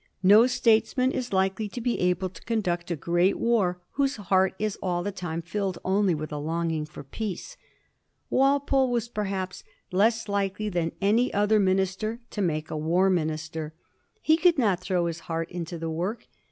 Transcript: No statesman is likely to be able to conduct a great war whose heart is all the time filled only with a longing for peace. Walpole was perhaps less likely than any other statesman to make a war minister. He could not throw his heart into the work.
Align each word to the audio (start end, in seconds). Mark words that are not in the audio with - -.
No 0.23 0.47
statesman 0.47 1.11
is 1.11 1.31
likely 1.31 1.69
to 1.69 1.79
be 1.79 1.99
able 1.99 2.29
to 2.29 2.41
conduct 2.45 2.89
a 2.89 2.95
great 2.95 3.37
war 3.37 3.79
whose 3.91 4.15
heart 4.15 4.55
is 4.57 4.75
all 4.81 5.03
the 5.03 5.11
time 5.11 5.43
filled 5.43 5.77
only 5.85 6.15
with 6.15 6.31
a 6.31 6.39
longing 6.39 6.85
for 6.87 7.03
peace. 7.03 7.55
Walpole 8.27 8.89
was 8.89 9.07
perhaps 9.07 9.63
less 9.91 10.27
likely 10.27 10.69
than 10.69 10.93
any 11.01 11.31
other 11.35 11.59
statesman 11.63 12.19
to 12.31 12.41
make 12.41 12.71
a 12.71 12.77
war 12.77 13.11
minister. 13.11 13.75
He 14.23 14.37
could 14.37 14.57
not 14.57 14.79
throw 14.79 15.05
his 15.05 15.19
heart 15.29 15.51
into 15.51 15.77
the 15.77 15.91
work. 15.91 16.25